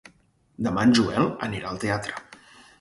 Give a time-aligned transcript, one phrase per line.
[0.67, 2.19] Demà en Joel anirà al teatre.